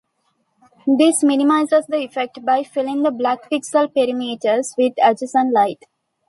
[0.87, 5.83] This minimizes the effect by filling the black pixel perimeters with adjacent light.